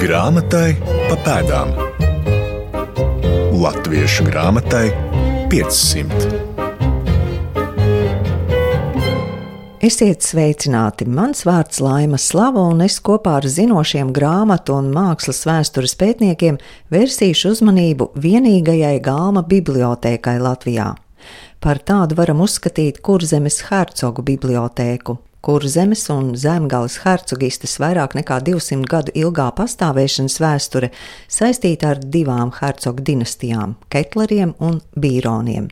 [0.00, 1.74] Grāmatai pa pēdām.
[3.52, 4.86] Latviešu grāmatai
[5.52, 6.30] 500.
[9.84, 11.04] Esiet sveicināti!
[11.04, 16.56] Mans vārds Laima Slava, un es kopā ar zinošiem grāmatu un mākslas vēstures pētniekiem
[16.88, 20.94] vērsīšu uzmanību vienīgajai Gāma bibliotēkai Latvijā.
[21.60, 28.88] Par tādu varam uzskatīt Kurzemes hercogu bibliotēku, kur zemes un zemgāles hercogistes vairāk nekā 200
[28.90, 30.90] gadu ilgā pastāvēšanas vēsture
[31.28, 35.70] saistīta ar divām hercogu dinastijām- Ketleriem un Bīroniem.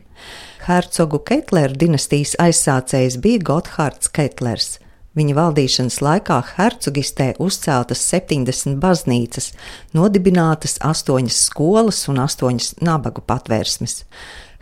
[0.65, 4.79] Hercogu Ketleru dinastijas aizsācējs bija Gotthārds Ketlers.
[5.17, 9.53] Viņa valdīšanas laikā hercogistē uzceltas 70 baznīcas,
[9.93, 14.03] nodibinātas 8 skolas un 8 nabagu patvērsmes.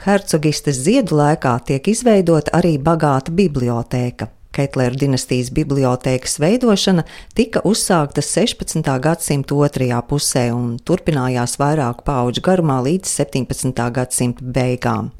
[0.05, 4.36] Hercogistes ziedu laikā tiek izveidota arī bagāta bibliotēka.
[4.55, 7.03] Ketlera dinastijas bibliotēkas veidošana
[7.37, 8.81] tika uzsākta 16.
[9.03, 13.83] gadsimta otrajā pusē un turpinājās vairāku pauģu garumā līdz 17.
[13.97, 15.11] gadsimta beigām.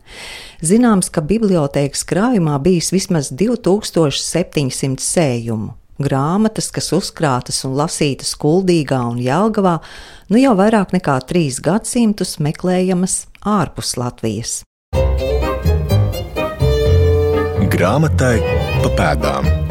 [0.66, 5.76] Zināms, ka bibliotēkas krājumā bijis vismaz 2700 sējumu.
[5.98, 9.80] Grāmatas, kas uzkrātas un lasītas Kuldīgā un Jelgavā,
[10.30, 14.60] nu jau vairāk nekā trīs gadsimtus meklējamas ārpus Latvijas.
[17.78, 18.40] Grāmatai
[18.82, 19.67] pa pēdām.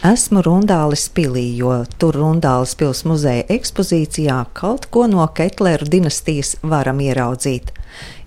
[0.00, 7.02] Esmu Rundāles pilī, jo tur Rundāles pils muzeja ekspozīcijā kaut ko no Ketleru dinastijas varam
[7.04, 7.68] ieraudzīt.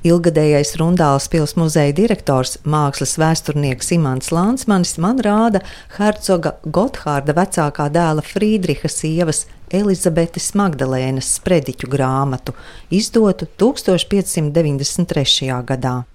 [0.06, 5.64] Ilgadējais Rundāles pils muzeja direktors, mākslas vēsturnieks Imants Lansmanis man rāda
[5.96, 12.54] hercoga Gotthārda vecākā dēla Frīdriha sievas Elizabetes Magdalēnas sprediķu grāmatu,
[12.94, 15.50] izdotu 1593.
[15.74, 16.06] gadā.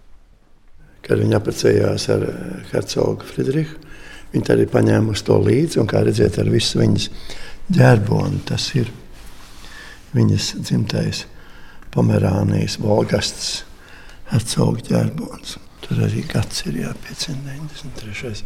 [1.02, 2.30] Kad viņa apprecējās ar
[2.70, 3.87] hercogu Friedrichu,
[4.32, 7.08] viņa arī paņēma to līdzi, un kā redzēt, ar visu viņas
[7.72, 8.90] ģerboni tas ir
[10.16, 11.24] viņas dzimtais
[11.92, 13.62] Pomerānijas Volgasts
[14.32, 15.56] hercogu ģerbons.
[15.84, 18.44] Tur arī gads ir jā, 593.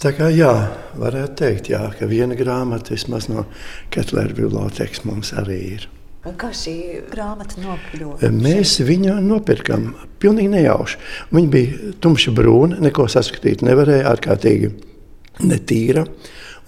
[0.00, 0.52] Tā kā jā,
[0.96, 3.46] varētu teikt, jā, ka viena grāmata vismaz no
[3.92, 5.88] Ketlera bibliotekas mums arī ir.
[6.28, 6.74] Un kā šī
[7.08, 8.28] grāmata nokļuva?
[8.34, 9.86] Mēs viņu nopirkām
[10.20, 11.00] pilnīgi nejauši.
[11.32, 14.72] Viņa bija tumša brūna, neko saskatīt nevarēja, ārkārtīgi
[15.48, 16.04] netīra.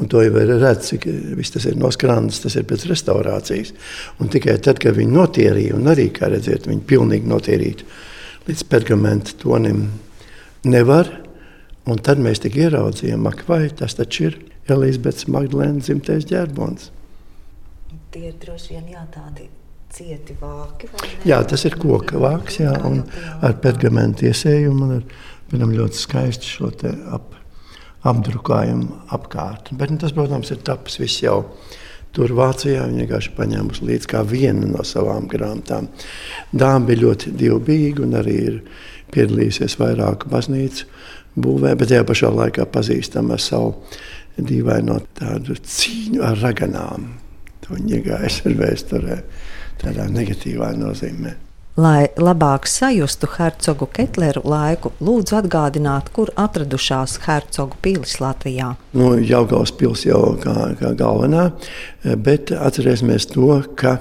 [0.01, 1.05] Un to jau redzams, cik
[1.53, 3.75] tas ir noskrānis, tas ir pēc restaurācijas.
[4.19, 7.91] Un tikai tad, kad viņi notīrīja, un arī, kā redzat, viņi pilnīgi notīrīja
[8.49, 9.85] līdz pergamentu tonim,
[10.65, 11.13] nevar
[11.91, 14.37] Un tad mēs tik ieraudzījām, ak, vai tas taču ir
[14.71, 16.93] Elizabetes Magdalēnas dzimtais ģērbons.
[18.13, 19.47] Tie ir droši vien jā, tādi
[19.93, 20.89] cieti vāki.
[21.29, 23.03] Jā, tas ir koka vāks, jā, un
[23.45, 25.07] ar pergamentu iesējumu un ar
[25.53, 27.33] vienam ļoti skaistu šo te ap,
[28.09, 29.73] apdrukājumu apkārt.
[29.79, 31.39] Bet nu, tas, protams, ir tapis viss jau
[32.13, 32.85] tur Vācijā.
[32.89, 35.89] Viņa vienkārši paņēmusi līdzi kā vienu no savām grāmatām.
[36.53, 38.61] Dāma bija ļoti dievbijīga un arī ir
[39.13, 40.89] piedalījusies vairāku baznīcu
[41.41, 43.75] būvē, bet tajā pašā laikā pazīstama ar savu
[44.37, 47.22] dīvaino tādu cīņu ar raganām.
[47.63, 49.23] To viņa iegājusi ar vēsturē
[49.83, 51.39] tādā negatīvā nozīmē.
[51.81, 58.75] Lai labāk sajustu hercogu Ketleru laiku, lūdzu atgādināt, kur atradušās hercogu pilis Latvijā.
[58.93, 61.47] Nu, Jaugaus pils jau kā, kā galvenā,
[62.27, 63.49] bet atcerēsimies to,
[63.81, 63.95] ka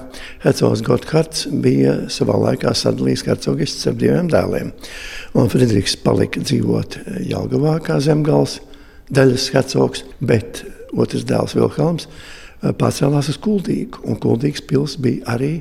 [0.44, 4.74] hercogs Gotthārds bija savā laikā sadalījis hercogistus ar diviem dēliem.
[5.32, 8.58] Un Friedrichs palika dzīvot Jaugavā kā zemgals
[9.08, 12.10] daļas hercogs, bet otrs dēls Vilhelms
[12.62, 14.04] pārcēlās uz Kuldīgu.
[14.08, 15.52] Un Kuldīgas pils bija arī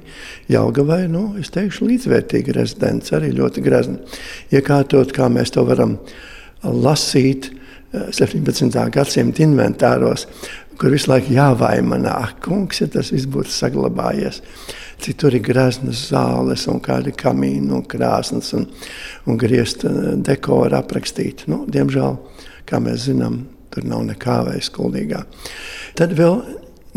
[0.51, 3.97] Jālgavai, nu, es teikšu, līdzvērtīga rezidents, arī ļoti grezni
[4.53, 5.97] iekārtot, kā mēs to varam
[6.61, 7.49] lasīt
[7.91, 8.69] 17.
[8.75, 10.27] Eh, gadsimta inventāros,
[10.79, 14.41] kur visu laiku jāvaimanā, ak, kungs, ja tas viss būtu saglabājies.
[15.01, 18.67] Cik tur ir greznas zāles, un kādi kamīni, un krāsnes, un,
[19.25, 21.49] un griezta eh, dekora aprakstīta.
[21.51, 22.17] Nu, diemžēl,
[22.69, 25.23] kā mēs zinām, tur nav nekā vairs skuldīgā.
[25.97, 26.41] Tad vēl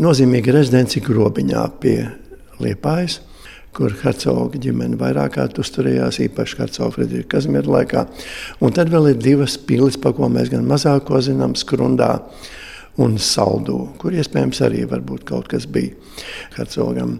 [0.01, 1.97] nozīmīga rezidence Grobiņā pie
[2.59, 3.19] Liepājas,
[3.75, 8.05] kur hercoga ģimene vairāk kārt uzturējās, īpaši hercoga Friedriča Kazimiera laikā.
[8.63, 12.11] Un tad vēl ir divas pilis, par ko mēs gan mazāk zinām, Skrundā
[13.03, 14.85] un Saldū, kur iespējams arī
[15.25, 15.95] kaut kas bija
[16.55, 17.19] hercogam.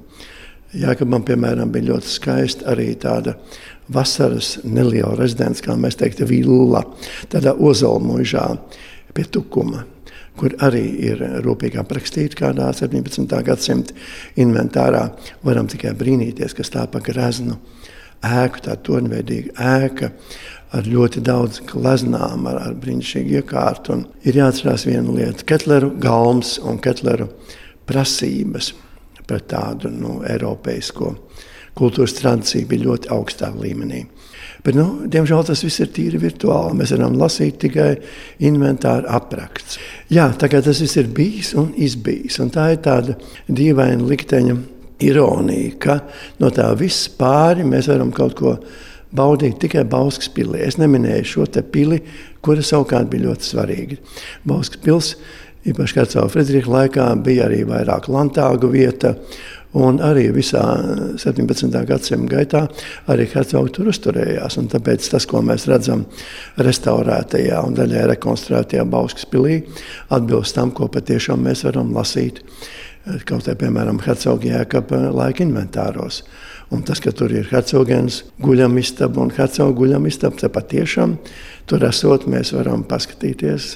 [0.76, 3.38] Jākabam, piemēram, bija ļoti skaista arī tāda
[3.88, 6.84] vasaras neliela rezidence, kā mēs teiktu, villa,
[7.32, 8.50] tādā ozolmužā
[9.16, 9.86] pie Tukuma
[10.40, 13.26] kur arī ir rūpīgi aprakstīti kādā 17.
[13.48, 13.96] gadsimta
[14.42, 15.08] inventārā.
[15.46, 17.58] Varam tikai brīnīties, kas tā pa greznu
[18.26, 20.12] ēku, tā torņveidīga ēka
[20.76, 23.96] ar ļoti daudz gleznām, ar, ar brīnišķīgu iekārtu.
[23.96, 27.30] Un ir jāatcerās viena lieta- Ketleru galms un Ketleru
[27.88, 28.74] prasības
[29.26, 31.16] pret tādu nu, eiropeisko
[31.76, 34.06] kultūras tradīciju bija ļoti augstā līmenī.
[34.64, 36.78] Bet, nu, diemžēl tas viss ir tīri virtuāli.
[36.80, 37.90] Mēs varam lasīt tikai
[38.48, 39.80] inventāru apraksts.
[40.14, 42.40] Jā, tagad tas viss ir bijis un izbijis.
[42.44, 43.18] Un tā ir tāda
[43.48, 44.58] dīvaina likteņa
[45.06, 46.00] ironija, ka
[46.40, 48.58] no tā viss pāri mēs varam kaut ko
[49.16, 50.62] baudīt tikai Bauskas pilī.
[50.66, 52.02] Es neminēju šo pili,
[52.44, 54.00] kura savukārt bija ļoti svarīga.
[54.48, 55.34] Bauskas pilsēta,
[55.66, 59.16] īpaši Karcāla Friedricha laikā, bija arī vairāk lantāgu vieta.
[59.76, 60.62] Un arī visā
[61.20, 61.68] 17.
[61.90, 62.62] gadsimta gaitā
[63.12, 64.56] arī hercogi tur uzturējās.
[64.72, 66.06] Tāpēc tas, ko mēs redzam
[66.64, 69.60] restaurētajā un daļai rekonstruētajā Bauskas pilī,
[70.16, 72.40] atbilst tam, ko patiešām mēs varam lasīt
[73.28, 76.24] kaut kādā, piemēram, hercogi jēkaba laika inventāros.
[76.74, 81.20] Un tas, ka tur ir hercogens guļamistaba un hercoga guļamistaba, tas patiešām
[81.70, 83.76] tur esot, mēs varam paskatīties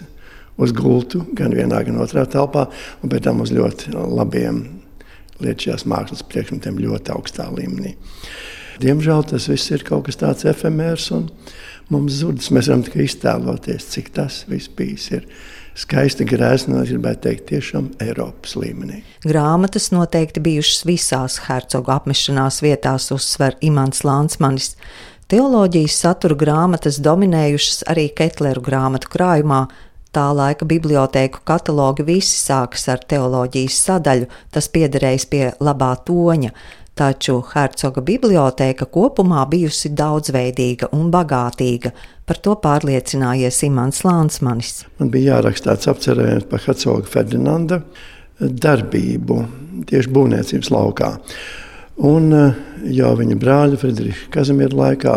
[0.59, 2.69] uz gultu gan vienā, gan otrā telpā,
[3.03, 4.78] un pēc tam uz ļoti labiem
[5.43, 7.95] lietišķās mākslas priekšmetiem ļoti augstā līmenī.
[8.79, 11.27] Diemžēl tas viss ir kaut kas tāds efemērs un
[11.91, 12.51] mums zudis.
[12.55, 15.09] Mēs varam tikai iztēloties, cik tas viss bijis.
[15.17, 15.25] Ir
[15.79, 19.01] skaisti grēzni, gribētu teikt, tiešām Eiropas līmenī.
[19.27, 24.73] Grāmatas noteikti bijušas visās hercogu apmešanās vietās, uzsver Imants Lansmanis.
[25.29, 29.67] Teoloģijas satura grāmatas dominējušas arī Ketleru grāmatu krājumā,
[30.19, 36.49] Tā laika bibliotēku katalogi visi sākas ar teoloģijas sadaļu, tas piederējis pie labā toņa,
[36.99, 41.93] taču Hercoga bibliotēka kopumā bijusi daudzveidīga un bagātīga.
[42.27, 44.73] Par to pārliecinājies Imants Lānsmanis.
[44.99, 47.79] Man bija jāraksta tāds apcerējums par Hercoga Ferdinanda
[48.67, 49.39] darbību
[49.87, 51.13] tieši būvniecības laukā.
[52.11, 52.59] Un eh,
[52.99, 55.15] jau viņa brāļa Friedriča Kazimiera laikā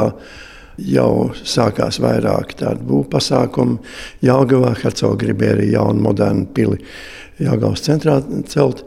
[0.81, 3.81] jau sākās vairāki tādi būvpasākumi.
[4.25, 6.81] Jāgavā Hercogs gribēja arī jaunu, modernu pili
[7.43, 8.85] Jāgavas centrā celt.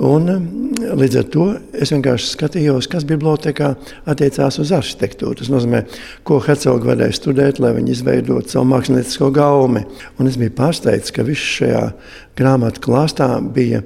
[0.00, 1.46] Un, mm, līdz ar to
[1.76, 3.74] es vienkārši skatījos, kas bibliotekā
[4.08, 5.36] attiecās uz arhitektūru.
[5.42, 5.82] Tas nozīmē,
[6.24, 9.84] ko Hercogs varēja studēt, lai viņi izveidotu savu māksliniecisko gaumi.
[10.16, 11.84] Un es biju pārsteigts, ka viss šajā
[12.38, 13.82] grāmatu klāstā bija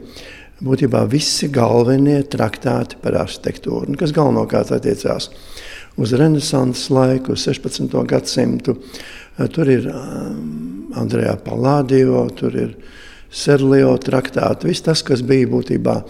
[0.65, 8.07] būtībā visi galvenie traktāti par arhitektūru, kas galvenokārt attiecās uz Renesanses laiku, uz 16.
[8.07, 8.77] gadsimtu.
[9.39, 12.75] Eh, tur ir um, Andrejā Palādio, tur ir
[13.35, 14.71] Serlio traktāti.
[14.71, 16.01] Viss tas, kas bija būtībā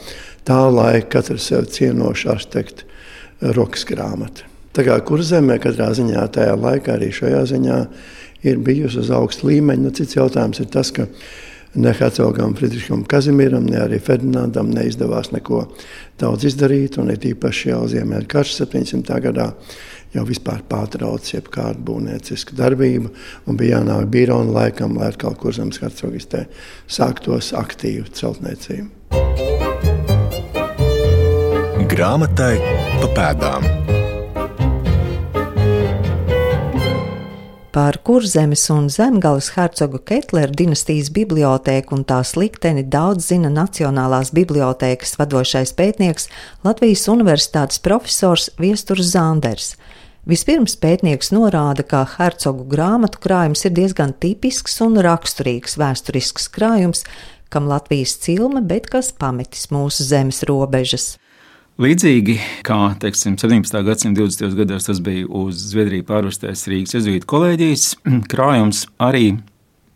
[0.44, 4.48] tā laika katra sev cienoša arhitekta eh, rokas grāmata.
[4.74, 7.78] Tā kā kurzemē katrā ziņā tajā laikā arī šajā ziņā
[8.44, 9.84] ir bijusi uz augsta līmeņa.
[9.84, 11.06] Nu, cits jautājums ir tas, ka
[11.74, 15.64] Ne Hercogam Friedricham Kazimieram, ne arī Ferdinandam neizdevās neko
[16.20, 17.00] daudz izdarīt.
[17.02, 19.18] Un ir īpaši jau Ziemeļa karš 700.
[19.24, 19.48] gadā
[20.14, 23.10] jau vispār pārtrauc jebkādu būvniecisku darbību.
[23.58, 26.44] Bija jānāk Bīrona laikam, lai atkal kurzemes hercogistē
[26.86, 28.90] sāktos aktīvu celtniecību.
[31.90, 32.54] Grāmatai
[33.02, 34.03] pa pēdām.
[37.74, 45.16] Par kurzemes un zemgales hercogu Ketlera dinastijas bibliotēku un tās likteni daudz zina Nacionālās bibliotēkas
[45.18, 46.28] vadošais pētnieks
[46.62, 49.72] Latvijas Universitātes profesors Viesturs Zanders.
[50.22, 57.02] Vispirms pētnieks norāda, ka hercogu grāmatu krājums ir diezgan tipisks un raksturīgs vēsturisks krājums,
[57.50, 61.16] kam Latvijas cilme, bet kas pametis mūsu zemes robežas.
[61.74, 63.80] Līdzīgi kā teiksim, 17.
[63.82, 64.52] gadsimta 20.
[64.54, 67.86] gados tas bija uz Zviedriju pārvestais Rīgas Jēzus kolēģijas
[68.30, 69.40] krājums, arī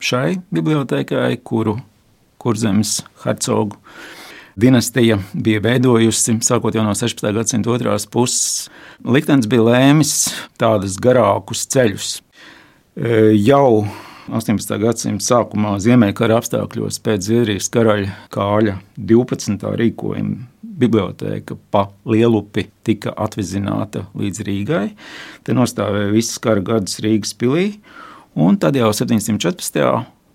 [0.02, 1.76] šai bibliotekai, kuru
[2.42, 3.78] kurzemes hercogu
[4.58, 7.30] dinastija bija veidojusi sākot no 16.
[7.38, 8.66] gadsimta otrās puses.
[9.06, 10.16] Liktenis bija lēmis
[10.58, 12.10] tādus garākus ceļus.
[12.98, 13.86] E, jau
[14.34, 14.80] 18.
[14.82, 19.76] gadsimta sākumā Ziemeļkara apstākļos pēc Zviedrijas karaļa Kāļa 12.
[19.78, 24.86] rīkojuma biblioteka pa Lielupi tika atvizināta līdz Rīgai.
[25.44, 27.68] Te nostāvēja visas kara gadus Rīgas pilī,
[28.38, 29.84] un tad jau 714.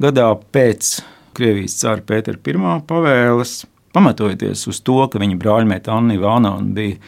[0.04, 0.96] gadā pēc
[1.34, 7.00] Krievijas cara Pētera I pavēles, pamatojoties uz to, ka viņa brāļmēta Anna Ivāna bija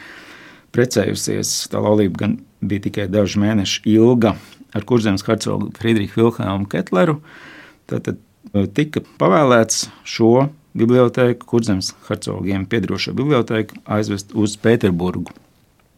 [0.76, 4.36] precējusies, tā laulība gan bija tikai dažu mēnešu ilga
[4.76, 7.20] ar kurzemes hercogu Friedrichu Vilhelmu Ketleru,
[7.90, 8.16] tad
[8.76, 15.34] tika pavēlēts šo bibliotēku, kurzemes hercogiem piedarošo bibliotēku aizvest uz Pēterburgu.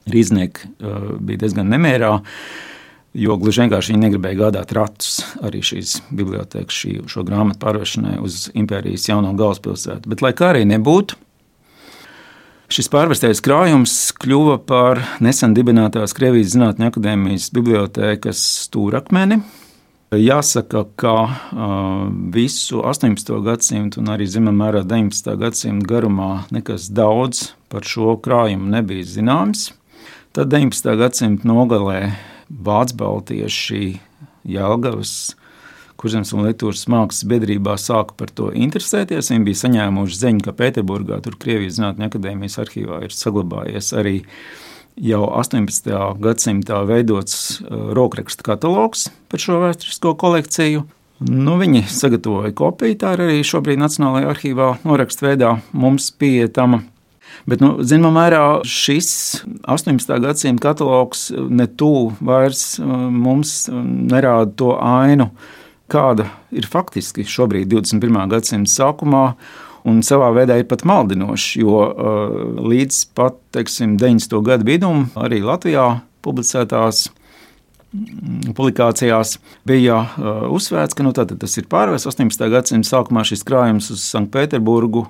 [0.07, 2.13] Rīznieki uh, bija diezgan nemērā,
[3.17, 8.47] jo gluži vienkārši viņi negribēja gādāt ratus arī šīs bibliotekas, šī, šo grāmatu pārvešanai uz
[8.55, 10.13] impērijas jauno galvaspilsētu.
[10.13, 11.19] Bet, lai kā arī nebūtu,
[12.67, 19.37] Šis pārvestais krājums kļuva par nesen dibinātās Krievijas Zinātņu akadēmijas bibliotēkas stūrakmeni.
[20.07, 21.13] Jāsaka, ka
[22.31, 23.27] visu 18.
[23.43, 25.33] gadsimtu un arī zināmā mērā 19.
[25.35, 29.73] gadsimta garumā nekas daudz par šo krājumu nebija zināms.
[30.31, 30.93] Tad 19.
[31.01, 32.13] gadsimta nogalē
[32.47, 33.81] Vācu baltieši
[34.47, 35.35] Jālgavas
[35.99, 39.33] Kurzemes un Lietuvas mākslas biedrībā sāka par to interesēties.
[39.33, 44.21] Viņi bija saņēmuši ziņu, ka Pēterburgā, tur Krievijas Zinātņu akadēmijas arhīvā ir saglabājies arī
[44.97, 45.89] jau 18.
[46.23, 50.85] gadsimtā veidots uh, rokrakstu katalogs par šo vēsturisko kolekciju.
[51.27, 56.83] Nu, viņi sagatavoja kopiju, tā ir arī šobrīd Nacionālajā arhīvā norakstu veidā mums pieejama.
[57.49, 59.09] Bet, nu, zināmā mērā, šis
[59.69, 60.13] 18.
[60.23, 65.31] gadsimta katalogs ne tuvu vairs uh, mums nerāda to ainu,
[65.91, 68.25] kāda ir faktiski šobrīd, 21.
[68.33, 69.23] gadsimta sākumā.
[69.87, 72.33] Un savā veidā ir pat maldinoši, jo uh,
[72.67, 74.41] līdz pat teiksim, 90.
[74.43, 75.85] gadu vidum arī Latvijā
[76.25, 77.05] publicētās
[77.93, 82.49] mm, publikācijās bija uh, uzsvērts, ka nu, tas ir pārvērsts 18.
[82.51, 85.07] gadsimta sākumā šis krājums uz Sanktpēterburgu.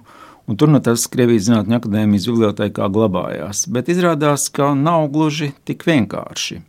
[0.47, 3.65] Un tur no tas Krievijas Zinātņu akadēmijas bibliotekā glabājās.
[3.67, 6.61] Bet izrādās, ka nav gluži tik vienkārši.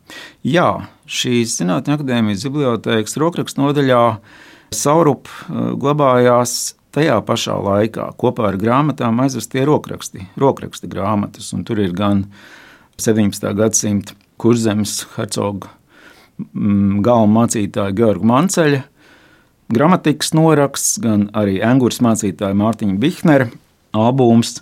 [0.43, 0.71] Jā,
[1.07, 4.03] šīs Zinātņu akadēmijas bibliotekas rokrakstu nodaļā
[4.75, 6.57] Saurup eh, glabājās
[6.97, 11.52] tajā pašā laikā kopā ar grāmatām aizvestie rokraksti, rokraksti grāmatas.
[11.57, 12.26] Un tur ir gan
[13.00, 13.49] 17.
[13.59, 15.71] gadsimta kurzemes hercoga
[16.38, 18.85] mm, galvenā mācītāja Georga Manceļa
[19.73, 23.50] gramatikas noraksts, gan arī Angūras mācītāja Mārtiņa Bihnera
[23.97, 24.59] albums.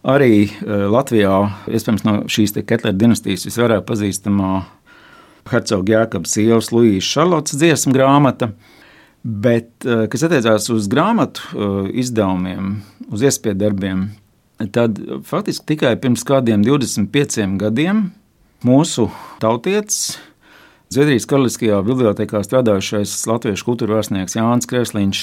[0.00, 1.34] Arī e, Latvijā,
[1.68, 4.62] iespējams, no šīs Ketlera dinastijas visvairāk pazīstamā
[5.50, 8.52] hercoga Jēkabas sievas Luīsas Šarlotas dziesmu grāmata.
[9.22, 11.68] Bet, e, kas attiecās uz grāmatu e,
[12.00, 12.78] izdevumiem,
[13.12, 14.06] uz iespēju darbiem,
[14.72, 14.96] tad
[15.28, 18.08] faktiski tikai pirms kādiem 25 gadiem
[18.64, 19.10] mūsu
[19.42, 20.18] tautietis,
[20.90, 25.20] Zviedrijas Karaliskajā bibliotekā strādājušais latviešu kultūra vēstnieks Jānis Kresliņš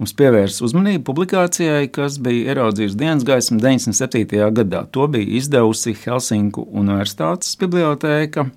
[0.00, 4.40] mums pievērsa uzmanību publikācijai, kas bija ieraudzījusi dienas gaismu 97.
[4.56, 4.80] gadā.
[4.90, 8.48] To bija izdevusi Helsinku Universitātes bibliotēka.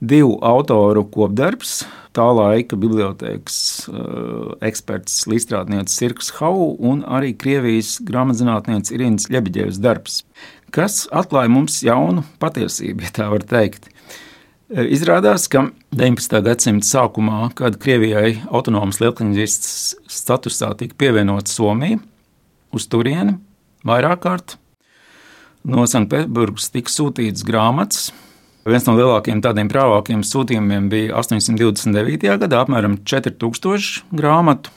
[0.00, 1.86] Divu autoru kopdarbs,
[2.16, 10.18] tā laika bibliotekas uh, eksperts, līdzstrādnieks Sirks Hau un arī Krievijas grāmatzinātnieks Irīnas Ļebiģevs darbs,
[10.74, 13.88] kas atklāja mums jaunu patiesību, ja tā var teikt.
[14.66, 16.40] Izrādās, ka 19.
[16.44, 22.02] gadsimta sākumā, kad Krievijai autonomas lielkņģistas statusā tika pievienota Somija,
[22.74, 23.38] uz turieni
[23.86, 24.58] vairāk kārt
[25.66, 28.10] no Sanktpēterburgas tika sūtīts grāmatas.
[28.66, 32.32] Viens no lielākajiem tādiem prāvākiem sūtījumiem bija 829.
[32.42, 34.72] gadā, apmēram 4000 grāmatu.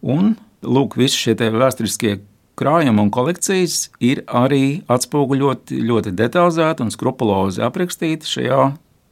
[0.00, 0.30] Un
[0.64, 2.14] lūk, visi šie vēsturiskie
[2.56, 8.62] krājumi un kolekcijas ir arī atspoguļoti ļoti detalizēti un skrupulozi aprakstīti šajā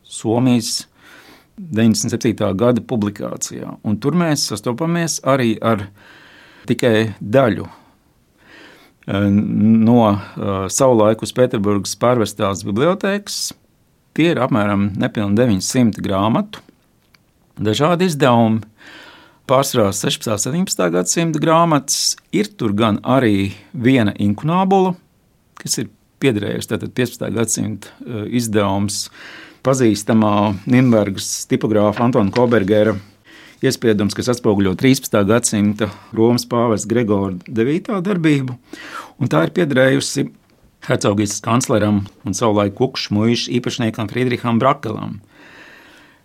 [0.09, 0.87] Somijas
[1.59, 2.33] 97.
[2.57, 3.75] gada publikācijā.
[3.85, 5.85] Un tur mēs sastopamies arī ar
[6.69, 13.53] tikai daļu eh, no uh, savulaik uz Pēterburgas pārvestās bibliotekas.
[14.15, 16.61] Tie ir apmēram nepilni 900 grāmatu,
[17.59, 18.61] dažādi izdevumi,
[19.51, 20.31] pārsvarā 16.
[20.31, 20.85] un 17.
[20.95, 22.15] gadsimta grāmatas.
[22.31, 24.95] Ir tur gan arī viena inkunābula,
[25.59, 25.91] kas ir
[26.23, 27.27] piederējusi 15.
[27.35, 29.09] gadsimta uh, izdevums
[29.67, 32.95] pazīstamā Nīderlandes tipogrāfa Antona Kobergera
[33.65, 35.21] iespiedums, kas atspoguļo 13.
[35.29, 37.99] gadsimta Romas pāvesta Gregora 9.
[38.05, 38.57] darbību,
[39.19, 40.29] un tā ir piederējusi
[40.89, 45.19] hercogistas kancleram un savulaik kukšu mūža īpašniekam Friedriham Brakelam.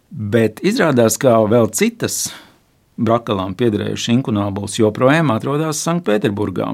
[0.10, 2.30] Bet izrādās, ka vēl citas
[3.00, 6.74] Brakelam piederējušas inkunābulas joprojām atrodas Sanktpēterburgā.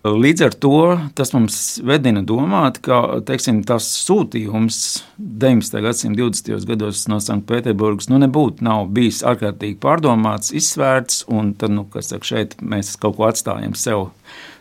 [0.00, 0.76] Līdz ar to
[1.12, 4.78] tas mums vedina domāt, ka teiksim, tas sūtījums
[5.20, 5.82] 19.
[5.84, 6.64] gadsimta 20.
[6.70, 8.64] gados no Sanktpēterburgas nu, nebūtu
[8.96, 14.08] bijis ārkārtīgi pārdomāts, izsvērts, un tad, nu, saka, šeit mēs kaut ko atstājam sev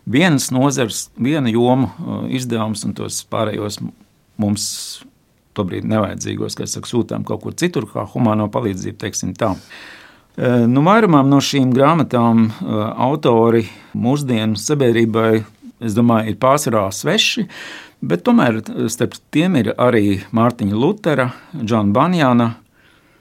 [0.06, 3.82] vienas nozares, viena joma uh, izdevums, un tos pārējos
[4.40, 4.66] mums
[5.58, 9.56] tobrīd nevajadzīgos, kas saka, sūtām kaut kur citur, kā humāno palīdzību, teiksim tā.
[10.40, 13.66] Eh, nu, vairumam no šīm grāmatām eh, autori
[13.98, 15.44] mūsdienu sabiedrībai,
[15.84, 17.48] es domāju, ir pārsvarā sveši.
[18.00, 21.26] Bet tomēr starp tiem ir arī Mārtiņa Lutera,
[21.58, 22.54] Džona Banjana,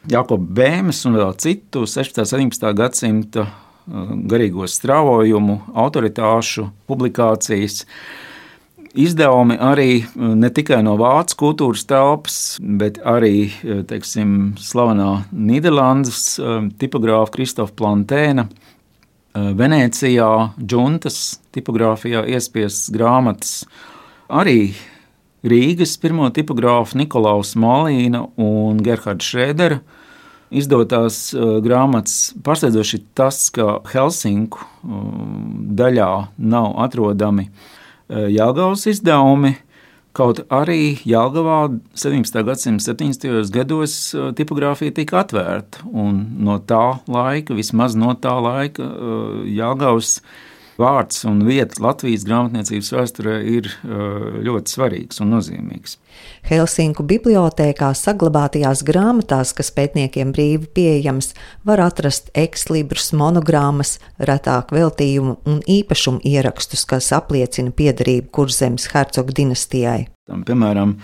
[0.09, 2.23] Jakoba Bēmes un vēl citu 16.
[2.23, 2.71] un 17.
[2.79, 3.49] gadsimta
[4.29, 7.85] garīgo strāvojumu, autoritāšu publikācijas
[8.99, 16.25] izdevumi arī eh, ne tikai no vācu kultūras telpas, bet arī eh, teiksim, slavenā Nīderlandes
[16.39, 18.49] eh, tipogrāfa Kristofa Plantēna.
[19.39, 20.27] Venecijā,
[20.59, 21.19] Džuntas
[21.55, 23.51] tipogrāfijā iespiestas grāmatas
[24.29, 24.75] Arī
[25.47, 29.79] Rīgas pirmo tipogrāfu Nikolaus Malīna un Gerhards Šrēdera
[30.55, 39.57] izdotās uh, grāmatas pārsteidzoši tas, ka Helsinku um, daļā nav atrodami uh, Jāgaunas izdevumi.
[40.17, 42.41] Kaut arī Jālgavā 17.
[42.47, 43.53] gadsimta 70.
[43.55, 48.89] gados uh, tipogrāfija tika atvērta, un no tā laika, vismaz no tā laika,
[49.47, 50.19] Jālgavas
[50.79, 55.97] vārds un vieta Latvijas grāmatniecības vēsturē ir uh, ļoti svarīgs un nozīmīgs.
[56.49, 61.33] Helsinku bibliotēkā saglabātajās grāmatās, kas pētniekiem brīvi pieejamas,
[61.67, 70.07] var atrast ekslibris, monogrammas, retāk veltījumu un īpašumu ierakstus, kas apliecina piederību Kurzemes hercogu dinastijai.
[70.31, 70.99] Tam, piemēram,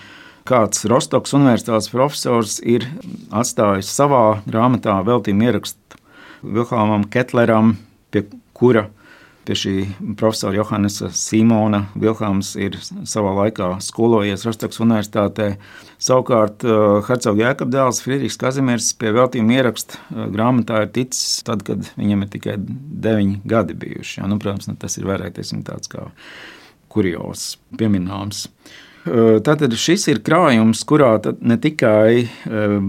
[0.49, 2.87] kāds Rostoks universitātes profesors ir
[3.35, 6.03] atstājis savā grāmatā veltījumu ierakstu
[6.45, 7.79] Vilhelmam Ketleram,
[8.13, 8.91] pie kura
[9.45, 9.73] Pie šī
[10.17, 15.51] profesora Johannesa Simona Vilhelms ir savā laikā skolojies Rostokas universitātē.
[16.01, 21.67] Savukārt uh, Hercogs Jēkab dēls Friedrichs Kazimirs pie veltījuma ieraksta uh, grāmatā ir ticis tad,
[21.69, 22.57] kad viņam ir tikai
[23.05, 24.23] deviņi gadi bijuši.
[24.23, 26.09] Ja, nu, protams, nu, tas ir vairāk tāds kā
[26.89, 28.47] kurios pieminams.
[29.05, 32.25] Uh, tātad šis ir krājums, kurā ne tikai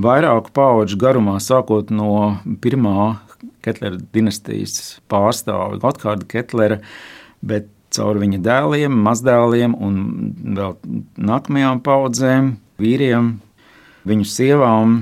[0.07, 3.17] vairāku pauģu garumā, sākot no pirmā
[3.65, 6.79] Ketlera dinastijas pārstāvi Gotthārda Ketlera,
[7.45, 9.97] bet caur viņa dēliem, mazdēliem un
[10.57, 10.77] vēl
[11.29, 13.35] nākamajām paudzēm, vīriem,
[14.09, 14.97] viņu sievām,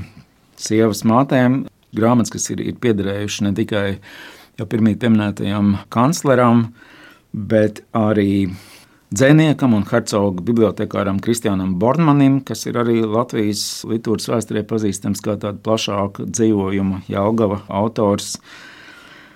[0.60, 1.63] sievas mātēm,
[1.96, 3.88] grāmatas, kas ir, ir piederējušas ne tikai
[4.60, 6.67] jau pirmie pieminētajam kancleram,
[7.34, 8.51] bet arī
[9.13, 15.62] dzēniekam un hercogu bibliotekāram Kristiānam Bornmanim, kas ir arī Latvijas literatūras vēsturē pazīstams kā tāds
[15.65, 18.38] plašāka dzīvojuma Jālgava autors.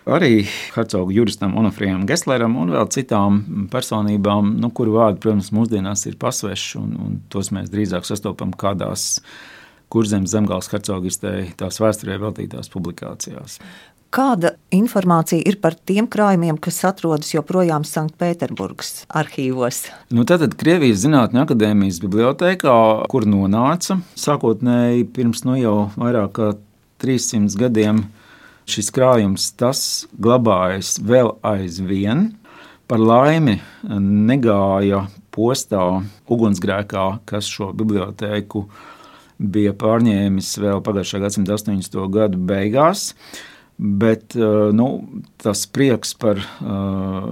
[0.08, 3.42] Arī hercogu juristam Onofrijam Gesleram un vēl citām
[3.74, 9.20] personībām, nu, kuru vārdi, protams, mūsdienās ir pasveši, un, un tos mēs drīzāk sastopam kādās
[9.92, 13.60] kurzemes zemgāles hercogistē tās vēsturē veltītās publikācijās.
[14.08, 19.82] Kāda informācija ir par tiem krājumiem, kas atrodas joprojām Sanktpēterburgas arhīvos?
[20.16, 22.78] Nu, tātad Krievijas Zinātņu akadēmijas bibliotekā,
[23.12, 26.54] kur nonāca sākotnēji pirms nu jau vairāk kā
[27.04, 28.06] 300 gadiem,
[28.68, 29.50] šis krājums
[30.16, 32.30] glabājas vēl aizvien.
[32.88, 35.04] Par laimi negāja
[35.36, 35.84] postā
[36.32, 38.64] ugunsgrēkā, kas šo bibliotēku
[39.38, 42.00] bija pārņēmis vēl pagājušā gadsimta 80.
[42.16, 43.12] gadu beigās.
[43.78, 44.88] Bet eh, nu,
[45.38, 47.26] tas prieks par uh,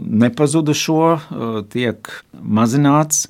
[0.00, 2.08] nepazudušo uh, tiek
[2.40, 3.26] mazināts,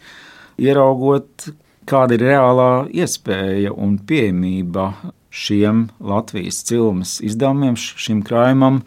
[0.61, 1.49] ieraugot,
[1.91, 4.93] kāda ir reālā iespēja un pieejamība
[5.35, 8.85] šiem Latvijas cilmes izdevumiem, šim krājumam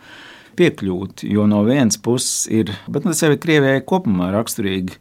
[0.60, 1.26] piekļūt.
[1.28, 4.96] Jo no vienas puses ir, bet tas jau ir Krievijai kopumā raksturīgi,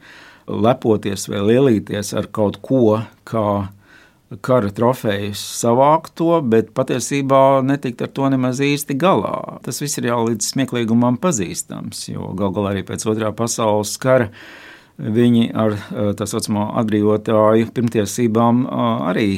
[0.50, 3.46] lepoties vai lielīties ar kaut ko, kā
[4.40, 9.60] kara trofejas savākt to, bet patiesībā netikt ar to nemaz īsti galā.
[9.66, 14.30] Tas viss ir jau līdz smieklīgumam pazīstams, jo gal galā arī pēc otrā pasaules kara
[15.02, 19.28] viņi ar eh, tā saucamo atbrīvotāju pirmtiesībām eh, arī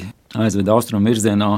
[0.41, 1.51] aizveda austrumu virzienā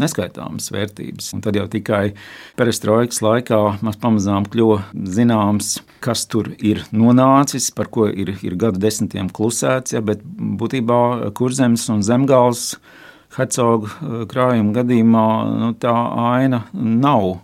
[0.00, 1.30] neskaitāmas vērtības.
[1.36, 2.14] Un tad jau tikai
[2.58, 4.80] perestroikas laikā mēs pamazām kļuva
[5.16, 11.32] zināms, kas tur ir nonācis, par ko ir, ir gadu desmitiem klusēts, ja, bet būtībā
[11.36, 12.74] kurzemes un zemgals
[13.34, 13.90] hercogu
[14.30, 15.26] krājuma gadījumā
[15.58, 15.94] nu, tā
[16.34, 17.38] aina nav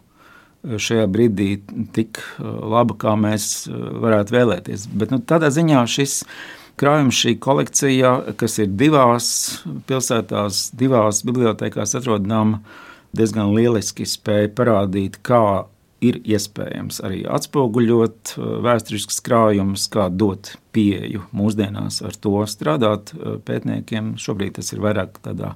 [0.64, 1.50] šajā brīdī
[1.96, 4.86] tik laba, kā mēs varētu vēlēties.
[5.00, 6.20] Bet nu, tādā ziņā šis
[6.80, 9.26] krājums, šī kolekcija, kas ir divās
[9.88, 12.62] pilsētās, divās bibliotekās atrodama,
[13.16, 15.66] diezgan lieliski spēja parādīt, kā
[16.00, 23.36] ir iespējams arī atspoguļot uh, vēsturiskas krājumus, kā dot pieeju mūsdienās ar to strādāt uh,
[23.44, 24.14] pētniekiem.
[24.20, 25.54] Šobrīd tas ir vairāk tādā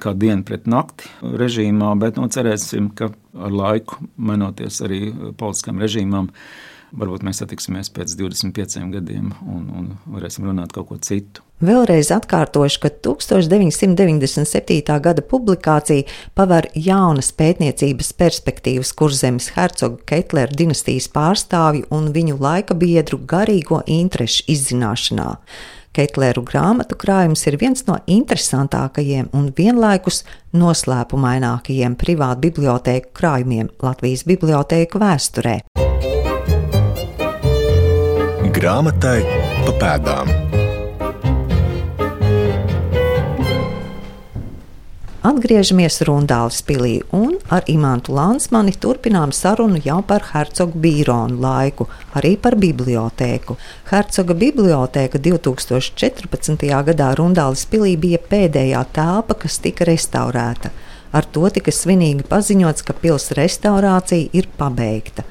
[0.00, 5.00] kā diena pret nakti režīmā, bet nu, cerēsim, ka ar laiku mainoties arī
[5.38, 6.30] politiskam režīmam,
[6.96, 11.42] varbūt mēs satiksimies pēc 25 gadiem un, un varēsim runāt kaut ko citu.
[11.64, 14.98] Vēlreiz atkārtošu, ka 1997.
[15.00, 16.04] gada publikācija
[16.36, 24.44] paver jaunas pētniecības perspektīvas kurzemes hercoga Ketlera dinastijas pārstāvju un viņu laika biedru garīgo interešu
[24.52, 25.30] izzināšanā.
[25.96, 30.24] Ketleru grāmatu krājums ir viens no interesantākajiem un vienlaikus
[30.56, 35.60] noslēpumainākajiem privātu bibliotēku krājumiem Latvijas bibliotēku vēsturē.
[38.56, 39.20] Grāmatai
[39.64, 40.45] pa pēdām.
[45.26, 52.36] Atgriežamies Rundāles pilī un ar Imantu Lansmani turpinām sarunu jau par Hercogu Bīronu laiku, arī
[52.38, 53.56] par bibliotēku.
[53.90, 56.62] Hercoga bibliotēka 2014.
[56.90, 60.70] gadā Rundāles pilī bija pēdējā telpa, kas tika restaurēta.
[61.10, 65.26] Ar to tika svinīgi paziņots, ka pils restaurācija ir pabeigta.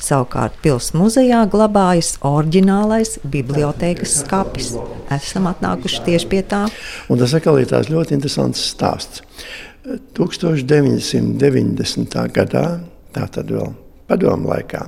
[0.00, 4.70] Savukārt pilsētas muzejā glabājas oriģinālais bibliotekas skats.
[5.12, 6.62] Esam atnākuši tieši pie tā.
[7.12, 9.20] Un tas atkal ir tāds ļoti interesants stāsts.
[10.16, 12.16] 1990.
[12.32, 12.64] gadā,
[13.16, 13.68] tātad vēl
[14.08, 14.82] padomu laikā,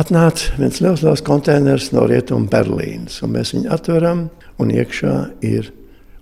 [0.00, 3.22] atnāca viens liels, liels konteiners no Rietumu Berlīnas.
[3.28, 4.20] Mēs viņu atveram,
[4.60, 5.64] un iekšā ir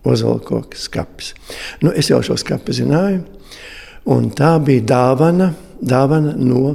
[0.08, 1.34] ozolkoka skats.
[1.82, 3.20] Nu, es jau šo skatu zināju,
[4.10, 5.48] un tā bija dāvana
[5.82, 6.74] dāvana no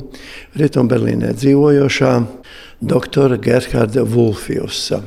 [0.58, 2.14] Rietumberlīnē dzīvojošā
[2.88, 5.02] doktora Gerharda Vulfiusa.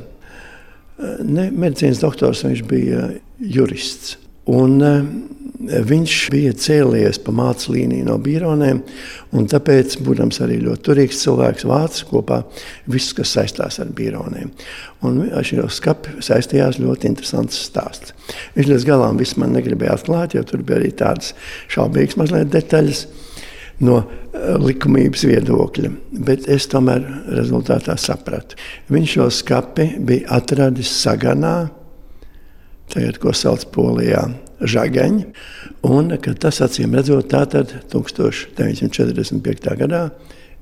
[1.24, 3.06] Ne medicīnas doktors, viņš bija
[3.40, 4.16] jurists.
[4.50, 5.04] Un, uh,
[5.60, 8.80] viņš bija cēlies pa mācību līniju no bironiem,
[9.36, 12.40] un tāpēc, būdams arī ļoti turīgs cilvēks, vācis kopā
[12.90, 14.50] viss, kas saistās ar bironiem.
[15.04, 18.14] Un ar šo skapu saistījās ļoti interesants stāsts.
[18.56, 21.34] Viņš līdz galam visu man negribēja atklāt, jo tur bija arī tādas
[21.72, 23.04] šaubīgas mazliet detaļas
[23.84, 25.90] no eh, likumības viedokļa.
[26.26, 27.04] Bet es tomēr
[27.36, 28.58] rezultātā sapratu.
[28.92, 31.70] Viņš šo skapi bija atradis Saganā,
[32.92, 34.28] tagad, ko sauc Polijā.
[34.60, 35.22] Žagaņi,
[35.88, 39.70] un tas acīm redzot, tātad 1945.
[39.80, 40.02] gadā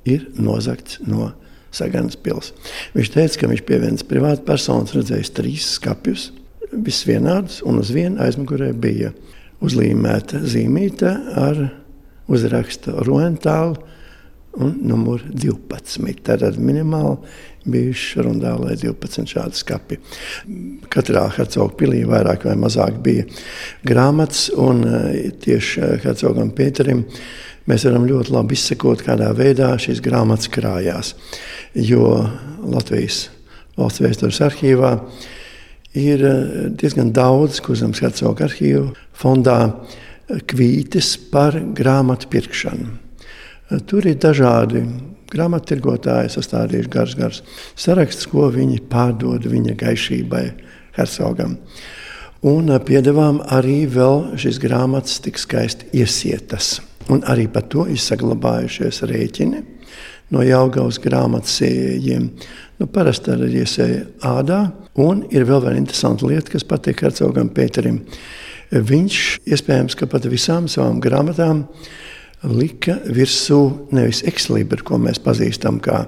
[0.07, 1.33] ir nozagts no
[1.75, 2.71] Saganas pilsētas.
[2.95, 6.29] Viņš teica, ka viņš pie vienas privātas personas redzējis trīs skapjus,
[6.71, 9.11] viss vienādus, un uz viena aizmugurē bija
[9.59, 11.11] uzlīmēta zīmīte
[11.43, 11.61] ar
[12.29, 13.77] uzraksta Roentālu
[14.59, 16.23] un numur 12.
[16.25, 17.17] Tātad minimāli
[17.69, 19.99] bijuši rundālē 12 šādi skapi.
[20.91, 23.27] Katrā hercoga pilī vairāk vai mazāk bija
[23.87, 27.05] grāmatas, un e, tieši hercogam Pēterim
[27.69, 31.13] mēs varam ļoti labi izsekot, kādā veidā šīs grāmatas krājās.
[31.75, 32.23] Jo
[32.65, 33.27] Latvijas
[33.77, 34.95] valsts vēstures arhīvā
[35.99, 36.35] ir e,
[36.79, 38.89] diezgan daudz, ko zemes hercoga arhīvu
[39.19, 39.59] fondā
[40.49, 42.89] kvītis par grāmatu pirkšanu.
[43.89, 44.81] Tur ir dažādi
[45.29, 47.41] grāmattirgotāji sastādījuši garš, garš
[47.77, 50.45] saraksts, ko viņi pārdod viņa gaišībai,
[50.97, 51.57] hercogam.
[52.49, 56.79] Un piedevām arī vēl šīs grāmatas tik skaisti iesietas.
[57.09, 59.61] Un arī par to ir saglabājušies rēķini
[60.33, 62.29] no Jāgaus grāmatsējiem.
[62.79, 64.59] Nu, parasti ar iesēju ādā.
[64.99, 68.01] Un ir vēl viena interesanta lieta, kas patīk hercogam Pēterim.
[68.69, 71.63] Viņš iespējams, pat visām savām grāmatām
[72.45, 76.03] lika virsū nevis ekslibru, ko mēs pazīstam kā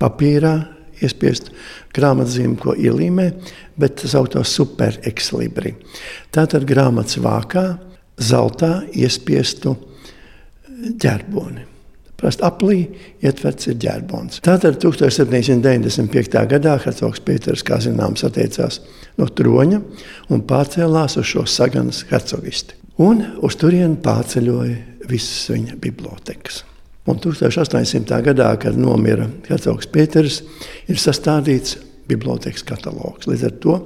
[0.00, 0.54] papīrā,
[1.00, 1.52] iespiest
[1.96, 3.30] grāmatzīmi, ko ielīmē,
[3.80, 5.74] bet tā saucamo superekslibri.
[6.34, 7.64] Tātad grāmatas vākā
[8.20, 9.76] zeltā iespiestu
[11.00, 11.64] ģerboni.
[12.20, 12.80] Parasti aplī
[13.24, 14.42] ietverts ir ģērbons.
[14.44, 16.42] Tātad 1795.
[16.50, 18.82] gadā Hercogs Pēters, kā zināms, atteicās
[19.16, 19.80] no troņa
[20.28, 22.76] un pārcēlās uz šo Saganas hercogisti.
[23.00, 26.64] Un uz turieni pārceļoja visas viņa bibliotekas.
[27.08, 28.20] Un 1800.
[28.28, 30.42] gadā, kad nomira Hercogs Pēters,
[30.92, 31.78] ir sastādīts
[32.10, 33.28] bibliotekas katalogs.
[33.30, 33.76] Līdz ar to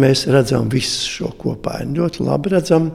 [0.00, 1.80] mēs redzam visu šo kopā.
[1.84, 2.90] Ļoti labi redzam,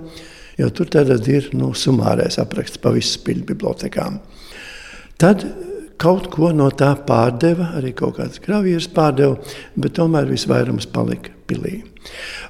[0.57, 0.89] jo tur
[1.29, 4.19] ir nu, sumārais apraksts pa visām piļu bibliotekām.
[5.21, 5.45] Tad
[6.01, 9.39] kaut ko no tā pārdeva, arī kaut kādas gravīras pārdeva,
[9.79, 11.83] bet tomēr visvairums palika pilī.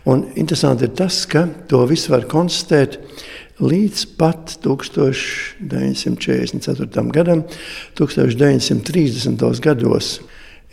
[0.09, 2.97] Un interesanti ir tas, ka to visu var konstatēt
[3.61, 7.11] līdz pat 1944.
[7.15, 7.39] gadam,
[7.99, 9.61] 1930.
[9.63, 10.19] gados.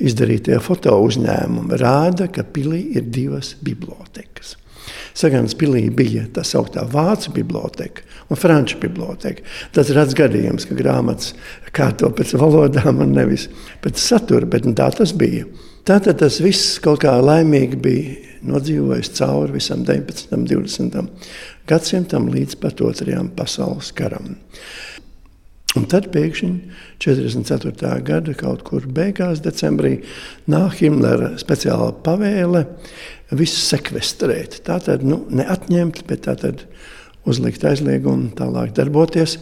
[0.02, 4.61] Izdarītie foto uzņēmumi rāda, ka pilī ir divas bibliotekas.
[5.18, 9.44] Sagānas pilī bija tā sauktā vācu biblioteka un franču biblioteka.
[9.74, 11.34] Tas ir redzams gadījums, ka grāmatas
[11.76, 13.48] kārto pēc valodām un nevis
[13.84, 15.46] pēc satura, bet tā tas bija.
[15.88, 18.12] Tātad tas viss kaut kā laimīgi bija
[18.46, 20.30] nodzīvojis cauri visam 19.
[20.36, 21.08] un 20.
[21.68, 24.36] gadsimtam līdz pat otrajam pasaules karam.
[25.78, 26.50] Un tad pēkšņi
[27.00, 27.92] 44.
[28.04, 30.02] gada kaut kur beigās, decembrī,
[30.52, 32.66] nāk Himlera speciāla pavēle
[33.32, 34.60] visu sekvestrēt.
[34.66, 36.66] Tā tad nu, neatņemt, bet tā tad
[37.24, 39.38] uzlikt aizliegumu, tālāk darboties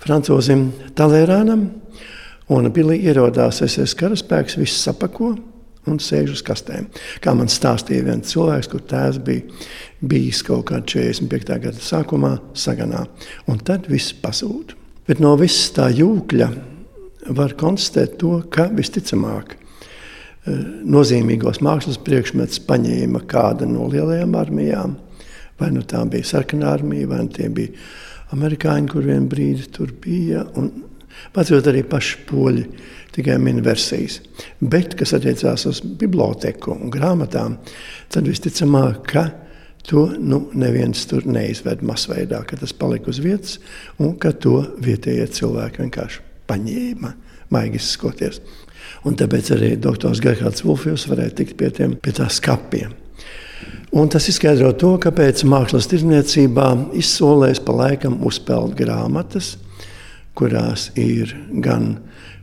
[0.00, 1.68] Francūzim Talērānam.
[2.50, 5.34] Un pilī ierodās SS karaspēks, viss sapako
[5.88, 6.88] un sēž uz kastēm.
[7.22, 9.44] Kā man stāstīja viens cilvēks, kur tēvs bija
[10.00, 11.60] bijis kaut kādā 45.
[11.68, 13.04] gada sākumā, Saganā.
[13.50, 14.79] Un tad viss pazūd.
[15.10, 16.50] Bet no visas tā jūkļa
[17.34, 19.56] var konstatēt to, ka visticamāk
[20.86, 24.94] nozīmīgos mākslas priekšmetus paņēma kāda no lielajām armijām
[25.60, 27.74] Vai nu tā bija sarkanā armija, vai nu tie bija
[28.32, 30.46] amerikāņi, kur vienā brīdī tur bija.
[31.34, 32.62] Pacot arī paši poļi,
[33.12, 34.20] tikai min versijas.
[34.60, 37.58] Bet, kas attiecās uz biblioteku un grāmatām,
[38.08, 39.26] tad visticamāk, ka
[39.88, 43.58] to nu, neviens tur neizved masveidā, ka tas palika uz vietas
[43.98, 47.14] un ka to vietējie cilvēki vienkārši paņēma,
[47.54, 48.40] maigi izskoties.
[49.06, 52.92] Un tāpēc arī doktors Gerhards Wolfs varēja tikt pie, tiem, pie tā skapiem.
[53.90, 56.68] Un tas izskaidro to, kāpēc mākslas tirdzniecībā
[57.00, 59.56] izsolēs pa laikam uzpeld grāmatas,
[60.38, 61.32] kurās ir
[61.64, 61.96] gan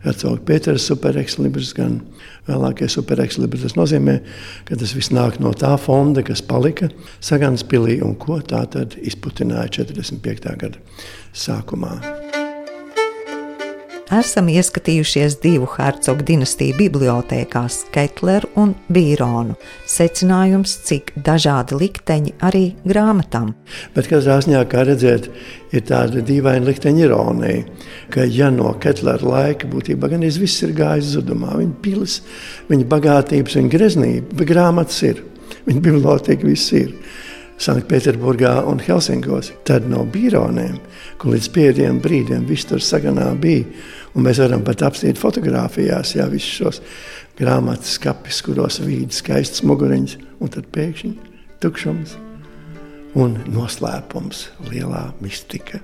[0.04, 2.02] Hercogs Pēters superekslibris, gan
[2.47, 3.62] vēlākie superekslibri.
[3.63, 4.19] Tas nozīmē,
[4.67, 8.97] ka tas viss nāk no tā fonda, kas palika Sagans pilī un ko tā tad
[9.01, 10.55] izputināja 45.
[10.63, 10.81] gada
[11.38, 12.26] sākumā
[14.13, 19.57] esam ieskatījušies divu hercogu dinastiju bibliotekās, Ketleru un Bīronu.
[19.89, 23.53] Secinājums, cik dažādi likteņi arī grāmatām.
[23.95, 25.29] Bet katrā ziņā, kā redzēt,
[25.75, 27.63] ir tāda dīvaina likteņa ironija,
[28.13, 32.21] ka ja no Ketlera laika būtībā gan viss ir gājis zudumā, viņa pilis,
[32.71, 35.23] viņa bagātības, viņa greznība, bet grāmatas ir,
[35.67, 36.93] viņa biblioteka viss ir.
[37.57, 39.51] Sanktpēterburgā un Helsinkos.
[39.65, 40.77] Tad no bironiem,
[41.17, 43.65] kur līdz pēdējiem brīdiem viss tur saganā bija,
[44.17, 46.79] Un mēs varam pat apstīt fotografijās, ja visus šos
[47.37, 51.13] grāmatas skapis, kuros vīd skaists muguriņš, un tad pēkšņi
[51.61, 52.17] tukšums
[53.17, 55.83] un noslēpums, lielā mistika.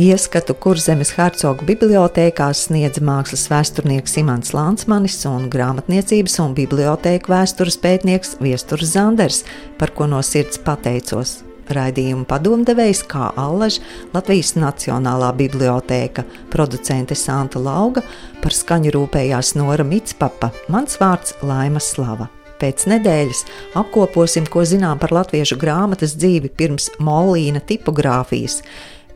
[0.00, 8.38] Ieskatu Kurzemes hercogu bibliotekās sniedz mākslas vēsturnieks Imants Lansmanis un grāmatniecības un bibliotēku vēstures pētnieks
[8.40, 9.42] Viesturs Zanders,
[9.76, 11.42] par ko no sirds pateicos.
[11.68, 13.82] Raidījuma padomdevējs kā Allaž,
[14.16, 18.00] Latvijas Nacionālā bibliotēka, producente Santa Lauga,
[18.40, 22.30] par skaņu rūpējās Nora Mitspapa, mans vārds Laima Slava.
[22.62, 23.44] Pēc nedēļas
[23.76, 28.62] apkoposim, ko zinām par latviešu grāmatas dzīvi pirms molīna tipogrāfijas.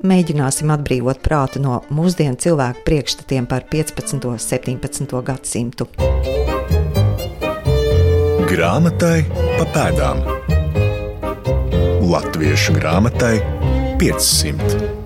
[0.07, 4.29] Mēģināsim atbrīvot prātu no mūsdienu cilvēku priekšstatiem par 15.
[4.31, 5.17] un 17.
[5.27, 5.89] gadsimtu.
[8.47, 9.25] Grāmatai
[9.57, 10.23] pa pēdām.
[12.07, 13.35] Latviešu grāmatai
[13.99, 15.06] 500.